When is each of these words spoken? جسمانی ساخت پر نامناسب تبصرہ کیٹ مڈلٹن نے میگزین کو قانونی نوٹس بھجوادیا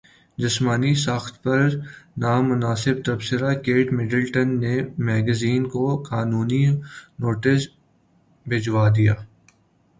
جسمانی 0.37 0.93
ساخت 0.97 1.33
پر 1.43 1.59
نامناسب 2.17 2.95
تبصرہ 3.05 3.53
کیٹ 3.65 3.87
مڈلٹن 3.93 4.49
نے 4.61 4.75
میگزین 5.07 5.61
کو 5.73 5.85
قانونی 6.03 6.65
نوٹس 7.19 7.61
بھجوادیا 8.45 9.15